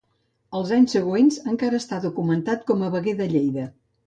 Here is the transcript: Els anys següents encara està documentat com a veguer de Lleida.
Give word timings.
Els 0.59 0.71
anys 0.77 0.95
següents 0.97 1.37
encara 1.51 1.83
està 1.83 2.01
documentat 2.07 2.67
com 2.73 2.83
a 2.83 2.91
veguer 2.97 3.15
de 3.23 3.31
Lleida. 3.37 3.69